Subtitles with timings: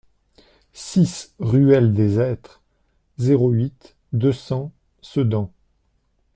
[0.73, 2.63] six ruelle des Hêtres,
[3.19, 5.51] zéro huit, deux cents Sedan